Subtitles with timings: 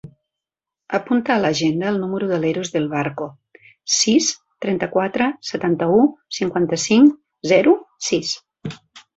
[0.99, 3.27] Apunta a l'agenda el número de l'Eros Del Barco:
[3.97, 4.31] sis,
[4.67, 6.03] trenta-quatre, setanta-u,
[6.41, 7.17] cinquanta-cinc,
[7.55, 7.79] zero,
[8.11, 8.37] sis.